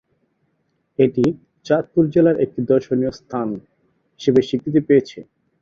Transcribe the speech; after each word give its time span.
এটি 0.99 1.23
চাঁদপুর 1.65 2.03
জেলার 2.13 2.37
একটি 2.45 2.59
দর্শনীয় 2.71 3.11
স্থান 3.19 3.47
হিসেবে 4.19 4.39
স্বীকৃতি 4.47 4.81
পেয়েছে। 4.87 5.19